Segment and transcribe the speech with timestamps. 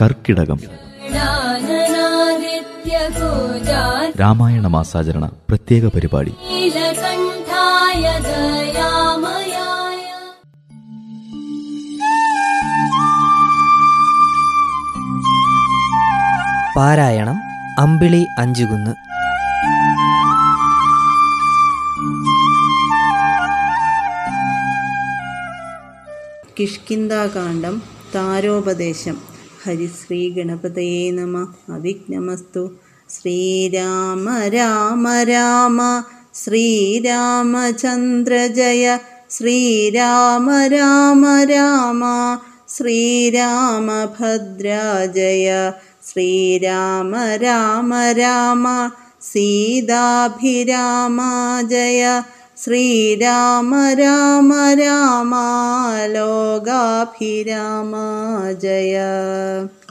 [0.00, 0.60] കർക്കിടകം.
[4.20, 6.34] രാമായണ മാസാചരണ പ്രത്യേക പരിപാടി.
[16.76, 17.42] പാരായണം
[17.78, 18.90] അമ്പിളി അഞ്ചുകുന്ന്.
[26.58, 27.82] കിഷ്കിന്താകാന്ഡം
[28.14, 29.16] താരോപദേശം.
[29.64, 31.46] ഹരിശ്രീ ഗണപതയേ നമ.
[31.68, 32.70] അവിഘ്നമസ്തു.
[33.10, 36.02] ശ്രീരാമ രാമ രാമ.
[36.34, 38.98] ശ്രീരാമചന്ദ്ര ജയ.
[39.30, 42.38] ശ്രീരാമ രാമ രാമ.
[42.68, 44.66] ശ്രീരാമഭദ്ര
[45.16, 45.72] ജയ
[46.10, 48.90] ശ്രീരാമ രാമ രാമ.
[49.22, 51.20] സീതാഭിരാമ
[51.62, 52.22] ജയ
[52.56, 55.34] ശ്രീരാമ രാമ രാമ
[56.14, 57.92] ലോകാഭിരാമ
[58.62, 58.94] ജയ.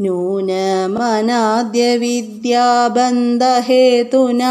[0.00, 4.42] നൂനമനാദ്യ വിദ്യാബന്ധഹേതുന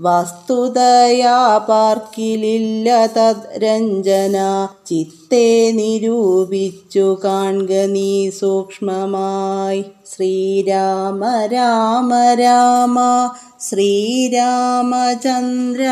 [0.00, 9.84] വസ്തുതയാ പാർക്കിലില്ല തദ്രഞ്ജന ചിത്തെ നിരൂപിച്ചു കാൺക നീ സൂക്ഷ്മമായി.
[10.14, 13.30] ശ്രീരാമ രാമ രാമ.
[13.60, 15.86] ശ്രീരാമചന്ദ്ര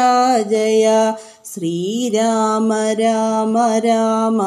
[0.50, 1.14] ജയ
[1.54, 4.42] ശ്രീരാമ രാമ രാമ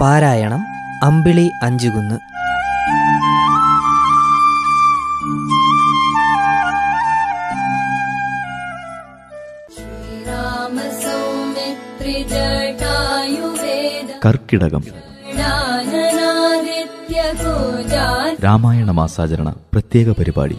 [0.00, 0.66] പാരായണം
[1.02, 2.18] അമ്പിളി അഞ്ചുകുന്ന്.
[14.24, 14.82] കർക്കിടകം.
[18.44, 20.56] രാമായണ മാസാചരണ പ്രത്യേക പരിപാടി.